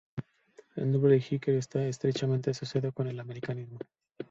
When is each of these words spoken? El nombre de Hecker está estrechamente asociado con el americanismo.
El 0.77 0.91
nombre 0.91 1.11
de 1.11 1.19
Hecker 1.19 1.53
está 1.53 1.85
estrechamente 1.85 2.49
asociado 2.49 2.91
con 2.91 3.05
el 3.05 3.19
americanismo. 3.19 3.77